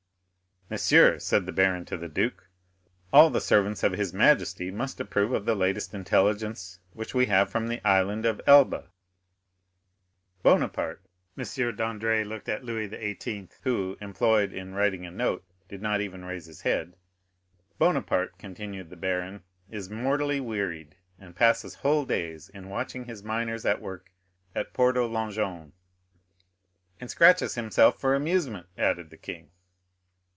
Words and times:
"Monsieur," 0.71 1.19
said 1.19 1.45
the 1.45 1.51
baron 1.51 1.83
to 1.83 1.97
the 1.97 2.07
duke, 2.07 2.47
"all 3.11 3.29
the 3.29 3.41
servants 3.41 3.83
of 3.83 3.91
his 3.91 4.13
majesty 4.13 4.71
must 4.71 5.01
approve 5.01 5.33
of 5.33 5.43
the 5.45 5.53
latest 5.53 5.93
intelligence 5.93 6.79
which 6.93 7.13
we 7.13 7.25
have 7.25 7.49
from 7.49 7.67
the 7.67 7.85
Island 7.85 8.25
of 8.25 8.39
Elba. 8.47 8.89
Bonaparte——" 10.43 11.03
M. 11.37 11.43
Dandré 11.43 12.25
looked 12.25 12.47
at 12.47 12.63
Louis 12.63 12.87
XVIII., 12.87 13.49
who, 13.63 13.97
employed 13.99 14.53
in 14.53 14.73
writing 14.73 15.05
a 15.05 15.11
note, 15.11 15.43
did 15.67 15.81
not 15.81 15.99
even 15.99 16.23
raise 16.23 16.45
his 16.45 16.61
head. 16.61 16.95
"Bonaparte," 17.77 18.37
continued 18.37 18.89
the 18.89 18.95
baron, 18.95 19.43
"is 19.69 19.89
mortally 19.89 20.39
wearied, 20.39 20.95
and 21.19 21.35
passes 21.35 21.75
whole 21.75 22.05
days 22.05 22.47
in 22.47 22.69
watching 22.69 23.03
his 23.03 23.21
miners 23.25 23.65
at 23.65 23.81
work 23.81 24.09
at 24.55 24.71
Porto 24.71 25.05
Longone." 25.05 25.73
"And 27.01 27.11
scratches 27.11 27.55
himself 27.55 27.99
for 27.99 28.15
amusement," 28.15 28.67
added 28.77 29.09
the 29.09 29.17
king. 29.17 29.49